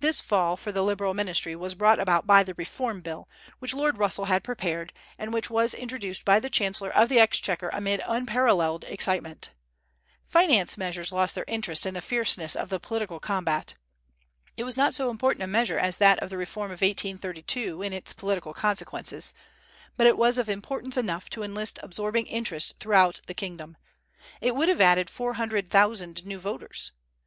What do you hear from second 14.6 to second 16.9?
was not so important a measure as that of the reform of